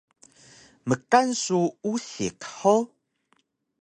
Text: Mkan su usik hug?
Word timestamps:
Mkan 0.87 1.27
su 1.43 1.59
usik 1.91 2.39
hug? 2.57 2.85